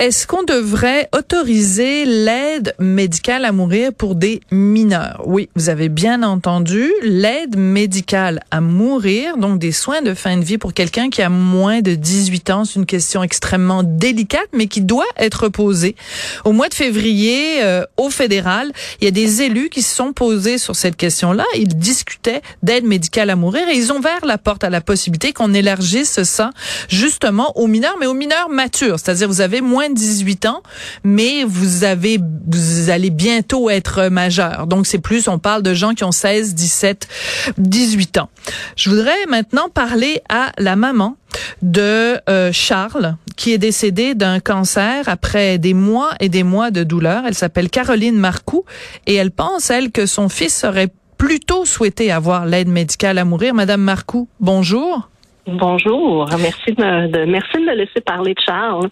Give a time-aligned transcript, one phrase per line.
[0.00, 5.20] Est-ce qu'on devrait autoriser l'aide médicale à mourir pour des mineurs?
[5.26, 10.42] Oui, vous avez bien entendu, l'aide médicale à mourir, donc des soins de fin de
[10.42, 14.68] vie pour quelqu'un qui a moins de 18 ans, c'est une question extrêmement délicate, mais
[14.68, 15.96] qui doit être posée.
[16.46, 18.72] Au mois de février, euh, au fédéral,
[19.02, 21.44] il y a des élus qui se sont posés sur cette question-là.
[21.58, 25.34] Ils discutaient d'aide médicale à mourir et ils ont ouvert la porte à la possibilité
[25.34, 26.52] qu'on élargisse ça
[26.88, 30.62] justement aux mineurs, mais aux mineurs matures, c'est-à-dire vous avez moins 18 ans,
[31.04, 34.66] mais vous avez, vous allez bientôt être majeur.
[34.66, 37.08] Donc, c'est plus, on parle de gens qui ont 16, 17,
[37.58, 38.30] 18 ans.
[38.76, 41.16] Je voudrais maintenant parler à la maman
[41.62, 46.84] de euh, Charles, qui est décédé d'un cancer après des mois et des mois de
[46.84, 47.22] douleur.
[47.26, 48.64] Elle s'appelle Caroline Marcoux
[49.06, 53.54] et elle pense, elle, que son fils aurait plutôt souhaité avoir l'aide médicale à mourir.
[53.54, 55.08] Madame Marcoux, bonjour.
[55.46, 58.88] Bonjour, merci de, merci de me laisser parler de Charles.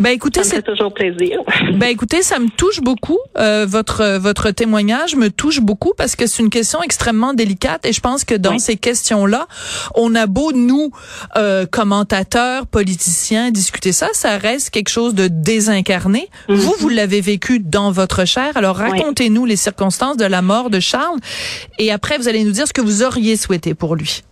[0.00, 1.40] Ben écoutez, c'est toujours plaisir.
[1.72, 3.18] Ben écoutez, ça me touche beaucoup.
[3.36, 7.92] Euh, votre votre témoignage me touche beaucoup parce que c'est une question extrêmement délicate et
[7.92, 9.48] je pense que dans ces questions-là,
[9.96, 10.92] on a beau nous
[11.36, 16.28] euh, commentateurs, politiciens discuter ça, ça reste quelque chose de désincarné.
[16.48, 16.54] Mm-hmm.
[16.54, 18.56] Vous, vous l'avez vécu dans votre chair.
[18.56, 21.18] Alors racontez-nous les circonstances de la mort de Charles
[21.80, 24.22] et après vous allez nous dire ce que vous auriez souhaité pour lui.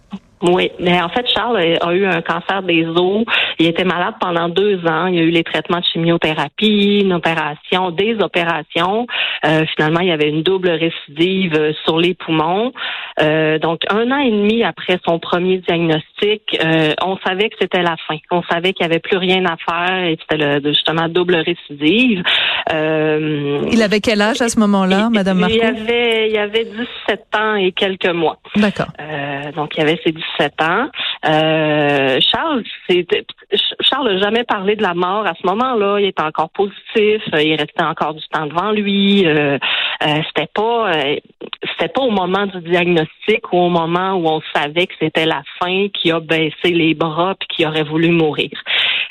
[0.42, 3.24] Oui, mais en fait, Charles a eu un cancer des os.
[3.58, 5.06] Il était malade pendant deux ans.
[5.06, 9.06] Il a eu les traitements de chimiothérapie, une opération, des opérations.
[9.44, 12.72] Euh, finalement, il y avait une double récidive euh, sur les poumons.
[13.20, 17.82] Euh, donc, un an et demi après son premier diagnostic, euh, on savait que c'était
[17.82, 18.16] la fin.
[18.30, 22.22] On savait qu'il n'y avait plus rien à faire et c'était justement double récidive.
[22.70, 25.54] il avait quel âge à ce moment-là, Madame Marco?
[25.54, 28.38] Il avait, il avait 17 ans et quelques mois.
[28.56, 28.88] D'accord.
[29.54, 30.88] donc, il avait ses 17 ans.
[31.24, 32.62] Euh, Charles,
[33.80, 35.98] Charles n'a jamais parlé de la mort à ce moment-là.
[36.00, 37.22] Il était encore positif.
[37.32, 39.26] Il restait encore du temps devant lui.
[39.26, 39.58] Euh,
[40.02, 40.92] euh, c'était pas,
[41.70, 45.42] c'était pas au moment du diagnostic ou au moment où on savait que c'était la
[45.60, 48.50] fin qui a baissé les bras puis qui aurait voulu mourir.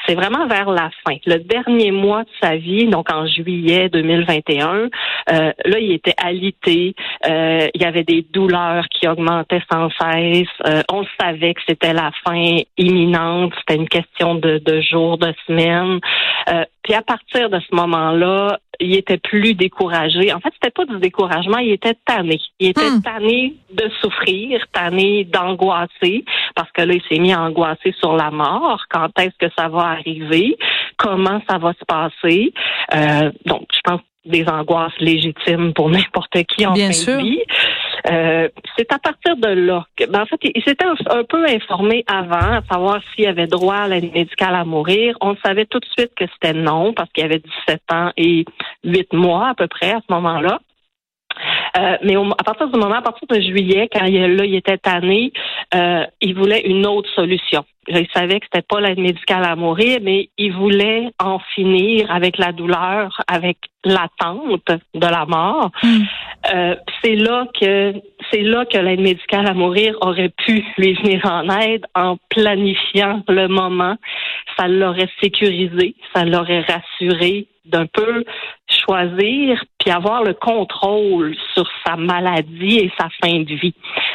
[0.07, 1.15] C'est vraiment vers la fin.
[1.25, 4.89] Le dernier mois de sa vie, donc en juillet 2021,
[5.31, 6.95] euh, là, il était alité.
[7.27, 10.47] Euh, il y avait des douleurs qui augmentaient sans cesse.
[10.67, 13.53] Euh, on savait que c'était la fin imminente.
[13.59, 15.99] C'était une question de, de jours, de semaines.
[16.49, 20.31] Euh, puis à partir de ce moment-là, il était plus découragé.
[20.33, 22.39] En fait, c'était pas du découragement, il était tanné.
[22.59, 23.01] Il était hmm.
[23.01, 26.25] tanné de souffrir, tanné d'angoisser,
[26.55, 28.83] parce que là, il s'est mis à angoisser sur la mort.
[28.89, 30.57] Quand est-ce que ça va arriver?
[30.97, 32.53] Comment ça va se passer?
[32.93, 37.17] Euh, donc, je pense des angoisses légitimes pour n'importe qui en Bien fin sûr.
[37.17, 37.43] de vie.
[38.11, 42.03] Euh, c'est à partir de là que, ben, en fait, il, s'était un, peu informé
[42.07, 45.15] avant, à savoir s'il avait droit à l'aide médicale à mourir.
[45.21, 48.45] On savait tout de suite que c'était non, parce qu'il avait 17 ans et
[48.83, 50.59] 8 mois à peu près à ce moment-là.
[51.77, 54.77] Euh, mais à partir du moment, à partir de juillet, quand il, là, il était
[54.77, 55.33] tanné,
[55.73, 57.65] euh, il voulait une autre solution.
[57.87, 62.39] Il savait que c'était pas l'aide médicale à mourir, mais il voulait en finir avec
[62.39, 65.69] la douleur, avec l'attente de la mort.
[65.83, 66.03] Hmm.
[66.53, 67.93] Euh, c'est là que
[68.31, 73.21] c'est là que l'aide médicale à mourir aurait pu lui venir en aide en planifiant
[73.27, 73.97] le moment.
[74.57, 78.23] Ça l'aurait sécurisé, ça l'aurait rassuré d'un peu
[78.85, 83.73] choisir puis avoir le contrôle sur sa maladie et sa fin de vie.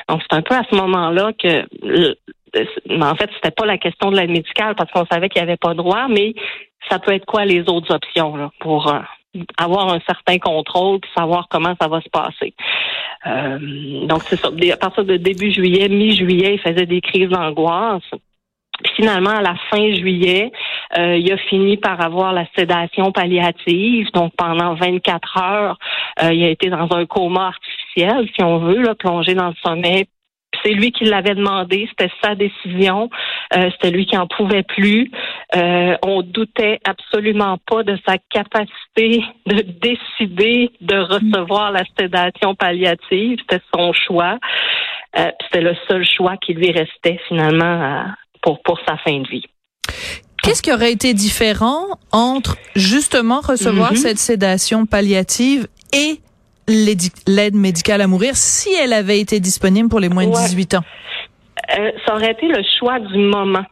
[0.08, 1.66] Donc c'est un peu à ce moment-là que
[3.00, 5.56] en fait, c'était pas la question de l'aide médicale parce qu'on savait qu'il n'y avait
[5.56, 6.34] pas droit, mais
[6.88, 9.00] ça peut être quoi les autres options pour euh,
[9.56, 12.54] avoir un certain contrôle puis savoir comment ça va se passer.
[13.26, 14.48] Euh, donc c'est ça.
[14.48, 18.03] À partir de début juillet, mi-juillet, il faisait des crises d'angoisse.
[18.97, 20.50] finalement, à la fin juillet,
[20.99, 24.11] euh, il a fini par avoir la sédation palliative.
[24.12, 25.78] Donc pendant 24 heures,
[26.23, 30.07] il a été dans un coma artificiel, si on veut, là, plongé dans le sommeil
[30.63, 33.10] c'est lui qui l'avait demandé, c'était sa décision,
[33.57, 35.10] euh, c'était lui qui en pouvait plus.
[35.57, 43.39] Euh, on doutait absolument pas de sa capacité de décider de recevoir la sédation palliative,
[43.41, 44.39] c'était son choix.
[45.19, 48.04] Euh, c'était le seul choix qui lui restait finalement
[48.43, 49.47] pour pour sa fin de vie.
[50.42, 53.97] Qu'est-ce qui aurait été différent entre justement recevoir mm-hmm.
[53.97, 56.21] cette sédation palliative et
[56.69, 60.84] l'aide médicale à mourir si elle avait été disponible pour les moins de 18 ans?
[61.78, 63.65] Euh, ça aurait été le choix du moment,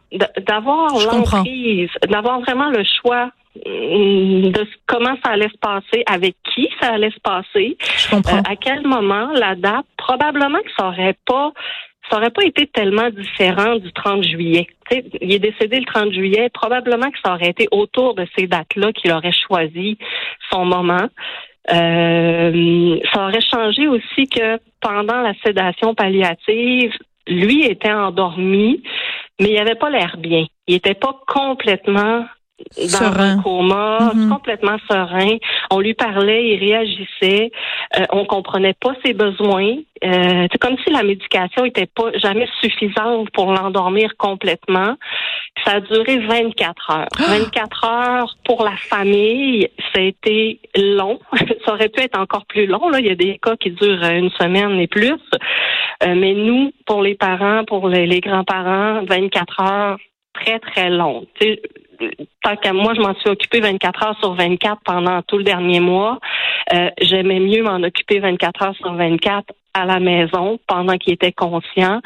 [0.47, 3.31] d'avoir l'emprise, d'avoir vraiment le choix
[3.65, 7.77] de comment ça allait se passer, avec qui ça allait se passer,
[8.47, 9.85] à quel moment, la date.
[9.97, 11.51] Probablement que ça aurait pas
[12.09, 14.67] ça aurait pas été tellement différent du 30 juillet.
[15.21, 16.49] il est décédé le 30 juillet.
[16.49, 19.97] Probablement que ça aurait été autour de ces dates-là qu'il aurait choisi
[20.51, 21.07] son moment.
[21.71, 26.93] Euh, ça aurait changé aussi que pendant la sédation palliative,
[27.27, 28.81] lui était endormi,
[29.39, 30.45] mais il avait pas l'air bien.
[30.67, 32.25] Il était pas complètement
[32.77, 34.29] dans un coma, mm-hmm.
[34.29, 35.37] complètement serein.
[35.71, 37.51] On lui parlait, il réagissait.
[37.97, 39.77] Euh, on comprenait pas ses besoins.
[40.03, 44.95] Euh, c'est comme si la médication était pas jamais suffisante pour l'endormir complètement.
[45.65, 47.07] Ça a duré 24 heures.
[47.17, 48.19] 24 ah!
[48.19, 51.19] heures pour la famille, ça a été long.
[51.65, 52.89] ça aurait pu être encore plus long.
[52.89, 55.19] Là, il y a des cas qui durent une semaine et plus.
[56.03, 59.97] Euh, mais nous, pour les parents, pour les, les grands-parents, 24 heures,
[60.33, 61.25] très très long
[62.43, 65.79] tant qu'à moi, je m'en suis occupée 24 heures sur 24 pendant tout le dernier
[65.79, 66.19] mois.
[66.73, 71.31] Euh, j'aimais mieux m'en occuper 24 heures sur 24 à la maison pendant qu'il était
[71.31, 72.01] conscient,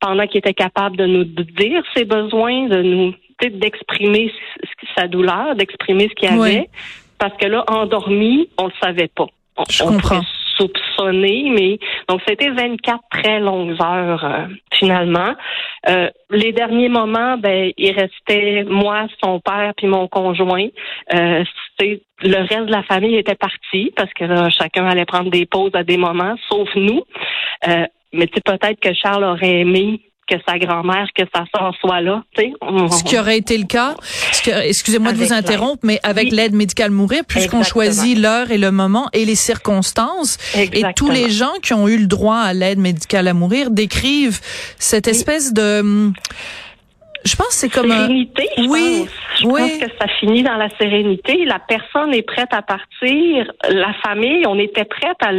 [0.00, 4.30] pendant qu'il était capable de nous dire ses besoins, de nous d'exprimer
[4.94, 6.68] sa douleur, d'exprimer ce qu'il avait.
[7.18, 9.26] Parce que là, endormi, on le savait pas.
[9.70, 10.20] je comprends
[10.60, 11.78] soupçonné, mais
[12.08, 15.34] donc c'était 24 très longues heures euh, finalement.
[15.88, 20.68] Euh, les derniers moments, ben il restait moi, son père puis mon conjoint.
[21.14, 21.44] Euh,
[22.22, 25.74] le reste de la famille était parti parce que là, chacun allait prendre des pauses
[25.74, 27.02] à des moments, sauf nous.
[27.66, 32.22] Euh, mais peut-être que Charles aurait aimé que sa grand-mère, que sa soeur soit là.
[32.36, 33.94] Ce qui aurait été le cas,
[34.64, 39.08] excusez-moi de vous interrompre, mais avec l'aide médicale mourir, puisqu'on choisit l'heure et le moment
[39.12, 43.28] et les circonstances, et tous les gens qui ont eu le droit à l'aide médicale
[43.28, 44.40] à mourir décrivent
[44.78, 46.14] cette espèce de hum,
[47.24, 47.92] je pense que c'est comme
[48.68, 49.06] oui,
[49.40, 49.60] je oui.
[49.60, 51.44] pense que ça finit dans la sérénité.
[51.44, 53.50] La personne est prête à partir.
[53.68, 55.30] La famille, on était prête à,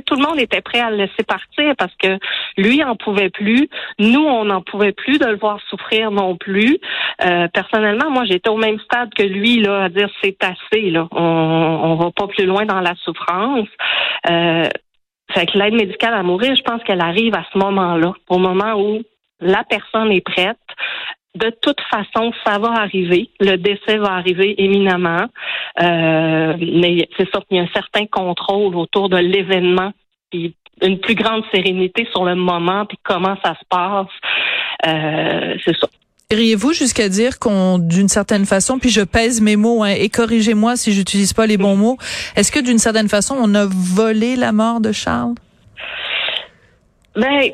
[0.00, 2.18] tout le monde était prêt à le laisser partir parce que
[2.56, 3.68] lui en pouvait plus.
[3.98, 6.78] Nous, on n'en pouvait plus de le voir souffrir non plus.
[7.24, 11.06] Euh, personnellement, moi, j'étais au même stade que lui là, à dire c'est assez là.
[11.12, 13.68] On, on va pas plus loin dans la souffrance.
[14.30, 14.68] Euh,
[15.34, 18.74] fait que l'aide médicale à mourir, je pense qu'elle arrive à ce moment-là, au moment
[18.74, 19.02] où
[19.40, 20.58] la personne est prête,
[21.34, 23.30] de toute façon, ça va arriver.
[23.40, 25.26] Le décès va arriver éminemment.
[25.80, 29.92] Euh, mais c'est sûr qu'il y a un certain contrôle autour de l'événement,
[30.30, 34.06] puis une plus grande sérénité sur le moment, puis comment ça se passe.
[34.86, 35.88] Euh, c'est ça.
[36.30, 40.76] Iriez-vous jusqu'à dire qu'on, d'une certaine façon, puis je pèse mes mots, hein, et corrigez-moi
[40.76, 41.98] si j'utilise pas les bons mots,
[42.36, 45.34] est-ce que d'une certaine façon, on a volé la mort de Charles?
[47.14, 47.50] Ben,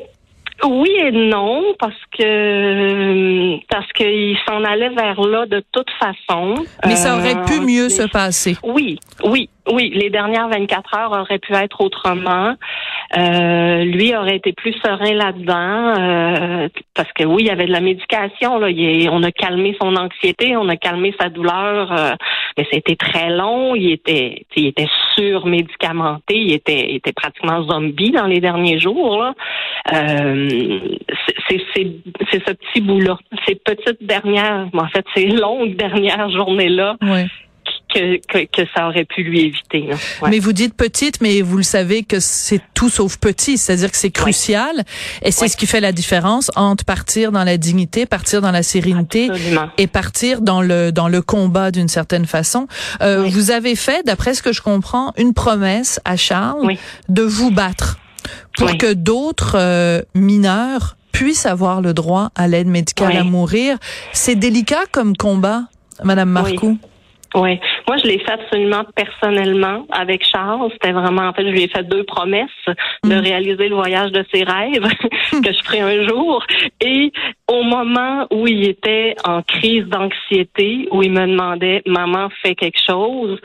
[0.65, 6.55] oui et non, parce que parce qu'il s'en allait vers là de toute façon.
[6.85, 8.57] Mais ça aurait pu euh, mieux se passer.
[8.63, 9.91] Oui, oui, oui.
[9.93, 12.55] Les dernières 24 heures auraient pu être autrement.
[13.17, 17.71] Euh, lui aurait été plus serein là-dedans euh, parce que oui, il y avait de
[17.71, 18.59] la médication.
[18.59, 18.67] Là.
[19.11, 22.11] on a calmé son anxiété, on a calmé sa douleur, euh,
[22.57, 23.75] mais c'était très long.
[23.75, 29.33] Il était, il était surmédicamenté, il était, il était pratiquement zombie dans les derniers jours.
[29.91, 30.79] Euh,
[31.47, 31.87] c'est, c'est,
[32.31, 33.17] c'est ce petit bout-là,
[33.47, 36.97] ces petites dernières, en fait, ces longues dernières journées-là.
[37.01, 37.25] Oui
[37.93, 39.89] que, que, que, ça aurait pu lui éviter.
[40.27, 43.97] Mais vous dites petite, mais vous le savez que c'est tout sauf petit, c'est-à-dire que
[43.97, 44.83] c'est crucial.
[45.23, 48.63] Et c'est ce qui fait la différence entre partir dans la dignité, partir dans la
[48.63, 49.29] sérénité
[49.77, 52.67] et partir dans le dans le combat d'une certaine façon.
[53.01, 56.75] Euh, Vous avez fait, d'après ce que je comprends, une promesse à Charles
[57.09, 57.97] de vous battre
[58.57, 63.77] pour que d'autres euh, mineurs puissent avoir le droit à l'aide médicale à mourir.
[64.13, 65.63] C'est délicat comme combat,
[66.03, 66.77] Madame Marcoux.
[67.35, 70.69] Oui, moi je l'ai fait absolument personnellement avec Charles.
[70.73, 72.67] C'était vraiment, en fait, je lui ai fait deux promesses
[73.03, 73.19] de mm.
[73.19, 74.87] réaliser le voyage de ses rêves
[75.31, 76.45] que je ferai un jour.
[76.81, 77.11] Et
[77.47, 82.77] au moment où il était en crise d'anxiété, où il me demandait, maman, fais quelque
[82.87, 83.39] chose,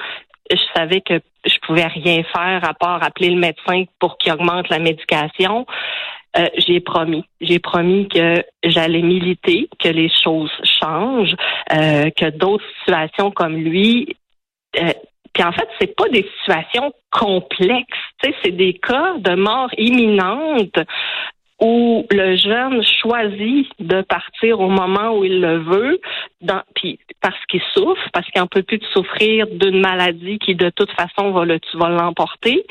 [0.50, 4.68] je savais que je pouvais rien faire à part appeler le médecin pour qu'il augmente
[4.68, 5.64] la médication.
[6.36, 7.24] Euh, j'ai promis.
[7.40, 10.50] J'ai promis que j'allais militer, que les choses
[10.82, 11.36] changent,
[11.72, 14.16] euh, que d'autres situations comme lui.
[14.80, 14.92] Euh,
[15.32, 17.98] puis en fait, c'est pas des situations complexes.
[18.22, 20.78] C'est des cas de mort imminente
[21.60, 26.00] où le jeune choisit de partir au moment où il le veut,
[26.40, 26.62] dans,
[27.20, 30.90] parce qu'il souffre, parce qu'il n'en peut plus de souffrir d'une maladie qui de toute
[30.92, 32.64] façon va le, va l'emporter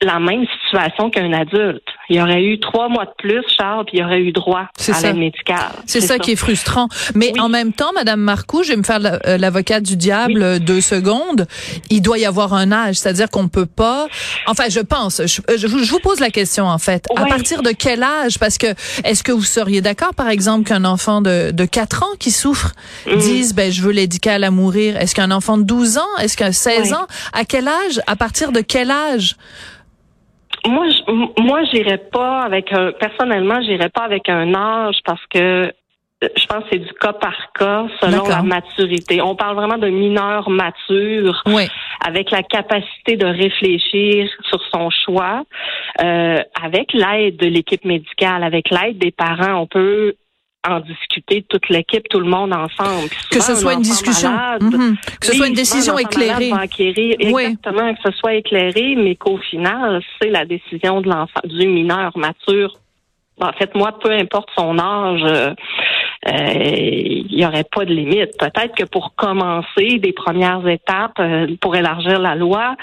[0.00, 1.86] la même situation qu'un adulte.
[2.10, 4.68] Il y aurait eu trois mois de plus, Charles, puis il y aurait eu droit
[4.88, 5.72] à l'aide médicale.
[5.86, 6.88] C'est ça, qui est frustrant.
[7.14, 10.58] Mais en même temps, Madame Marcoux, je vais me faire euh, l'avocate du diable euh,
[10.58, 11.46] deux secondes.
[11.90, 14.06] Il doit y avoir un âge, c'est-à-dire qu'on peut pas.
[14.46, 15.22] Enfin, je pense.
[15.24, 17.06] Je, vous pose la question en fait.
[17.16, 18.38] À partir de quel âge?
[18.38, 18.66] Parce que
[19.04, 22.72] est-ce que vous seriez d'accord, par exemple, qu'un enfant de, de 4 ans qui souffre
[23.06, 23.16] mm.
[23.16, 24.96] dise, ben je veux l'éducal à mourir?
[24.96, 26.02] Est-ce qu'un enfant de 12 ans?
[26.20, 27.06] Est-ce qu'un 16 ans?
[27.32, 28.00] À quel âge?
[28.06, 29.36] À partir de quel âge?
[30.66, 35.72] Moi, je, moi, j'irais pas avec un, personnellement, j'irais pas avec un âge parce que
[36.24, 39.20] euh, je pense que c'est du cas par cas selon la maturité.
[39.20, 41.42] On parle vraiment de mineur mature
[42.04, 45.42] avec la capacité de réfléchir sur son choix,
[46.02, 49.60] euh, avec l'aide de l'équipe médicale, avec l'aide des parents.
[49.62, 50.14] On peut
[50.66, 53.08] en discuter toute l'équipe, tout le monde ensemble.
[53.30, 54.30] que ce soit une discussion,
[54.60, 54.96] mhm.
[55.20, 56.52] que ce soit une décision éclairée.
[57.18, 62.16] exactement, que ce soit éclairé, mais qu'au final, c'est la décision de l'enfant, du mineur
[62.16, 62.78] mature.
[63.40, 65.54] En fait, moi, peu importe son âge, euh,
[66.26, 68.38] il n'y aurait pas de limite.
[68.38, 72.76] Peut-être que pour commencer des premières étapes, euh, pour élargir la loi,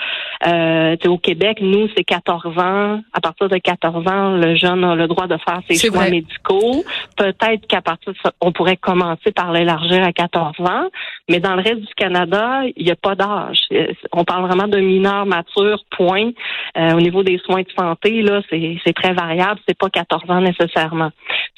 [0.46, 3.02] euh, au Québec, nous, c'est 14 ans.
[3.14, 6.84] À partir de 14 ans, le jeune a le droit de faire ses choix médicaux.
[7.18, 10.88] Peut-être qu'à partir de ça, on pourrait commencer par l'élargir à 14 ans.
[11.30, 13.60] Mais dans le reste du Canada, il n'y a pas d'âge.
[14.12, 16.32] On parle vraiment de mineurs matures, point.
[16.76, 19.60] au niveau des soins de santé, là, c'est très variable.
[19.68, 21.12] C'est pas 14 ans nécessairement.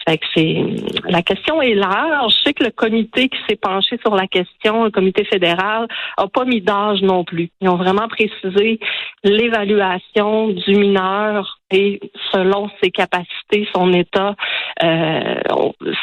[0.08, 0.64] Fait que c'est
[1.08, 2.34] la question est large.
[2.38, 6.28] Je sais que le comité qui s'est penché sur la question, le comité fédéral, a
[6.28, 7.50] pas mis d'âge non plus.
[7.62, 8.80] Ils ont vraiment précisé
[9.24, 12.00] l'évaluation du mineur et
[12.32, 14.36] selon ses capacités, son état,
[14.84, 15.36] euh,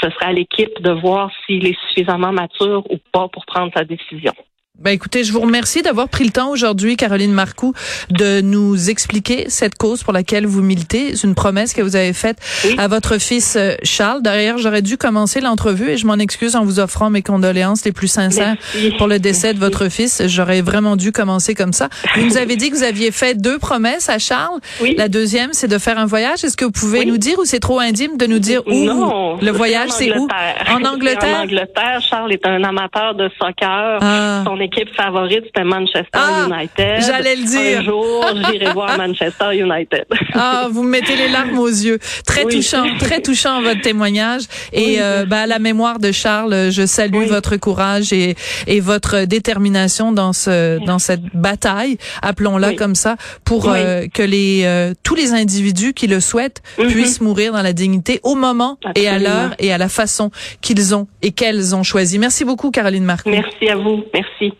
[0.00, 3.84] ce sera à l'équipe de voir s'il est suffisamment mature ou pas pour prendre sa
[3.84, 4.32] décision.
[4.80, 7.74] Ben écoutez, je vous remercie d'avoir pris le temps aujourd'hui, Caroline Marcoux,
[8.08, 11.16] de nous expliquer cette cause pour laquelle vous militez.
[11.16, 12.38] C'est une promesse que vous avez faite
[12.78, 14.22] à votre fils euh, Charles.
[14.22, 17.92] D'ailleurs, j'aurais dû commencer l'entrevue et je m'en excuse en vous offrant mes condoléances les
[17.92, 18.56] plus sincères
[18.96, 20.22] pour le décès de votre fils.
[20.26, 21.90] J'aurais vraiment dû commencer comme ça.
[22.16, 24.60] Vous nous avez dit que vous aviez fait deux promesses à Charles.
[24.96, 26.42] La deuxième, c'est de faire un voyage.
[26.42, 28.72] Est-ce que vous pouvez nous dire ou c'est trop intime de nous dire où?
[28.72, 30.26] Non, le voyage, c'est où?
[30.70, 31.40] En Angleterre?
[31.40, 33.98] En Angleterre, Charles est un amateur de soccer.
[34.00, 37.02] Ah équipe favorite, c'était Manchester ah, United.
[37.06, 37.80] J'allais le dire.
[37.80, 40.06] Un jour, j'irai voir Manchester United.
[40.34, 41.98] ah, vous me mettez les larmes aux yeux.
[42.26, 44.42] Très touchant, très touchant votre témoignage.
[44.72, 48.36] Et euh, ben, à la mémoire de Charles, je salue votre courage et,
[48.66, 54.62] et votre détermination dans ce dans cette bataille, appelons-la comme ça, pour euh, que les
[54.64, 56.88] euh, tous les individus qui le souhaitent mm-hmm.
[56.88, 60.94] puissent mourir dans la dignité au moment et à l'heure et à la façon qu'ils
[60.94, 62.18] ont et qu'elles ont choisi.
[62.18, 63.26] Merci beaucoup, Caroline Marc.
[63.26, 64.04] Merci à vous.
[64.14, 64.52] Merci.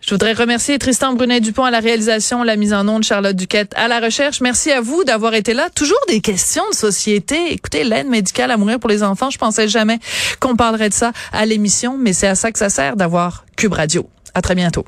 [0.00, 3.86] Je voudrais remercier Tristan Brunet-Dupont à la réalisation, la mise en onde, Charlotte Duquette à
[3.86, 4.40] la recherche.
[4.40, 5.68] Merci à vous d'avoir été là.
[5.70, 7.52] Toujours des questions de société.
[7.52, 9.98] Écoutez, l'aide médicale à mourir pour les enfants, je pensais jamais
[10.40, 13.74] qu'on parlerait de ça à l'émission, mais c'est à ça que ça sert d'avoir Cube
[13.74, 14.08] Radio.
[14.34, 14.84] À très bientôt.